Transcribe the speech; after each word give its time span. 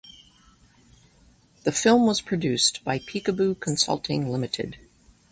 The 1.63 1.71
film 1.71 2.07
was 2.07 2.21
produced 2.21 2.83
by 2.83 2.97
Peekaboo 2.97 3.59
Consulting 3.59 4.31
Limited. 4.31 4.77